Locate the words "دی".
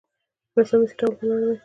1.45-1.55